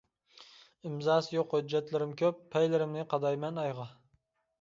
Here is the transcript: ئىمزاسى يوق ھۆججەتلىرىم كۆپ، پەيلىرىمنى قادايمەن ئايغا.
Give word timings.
ئىمزاسى 0.89 1.29
يوق 1.35 1.53
ھۆججەتلىرىم 1.57 2.15
كۆپ، 2.21 2.39
پەيلىرىمنى 2.55 3.05
قادايمەن 3.13 3.61
ئايغا. 3.65 3.87